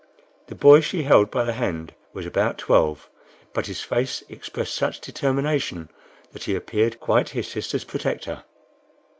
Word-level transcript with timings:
The 0.47 0.55
boy 0.55 0.79
she 0.81 1.03
held 1.03 1.29
by 1.29 1.43
the 1.43 1.53
hand 1.53 1.93
was 2.11 2.25
about 2.25 2.57
twelve, 2.57 3.07
but 3.53 3.67
his 3.67 3.81
face 3.81 4.23
expressed 4.29 4.73
such 4.73 4.99
determination, 4.99 5.91
that 6.31 6.45
he 6.45 6.55
appeared 6.55 6.99
quite 6.99 7.29
his 7.29 7.47
sister's 7.47 7.83
protector. 7.83 8.43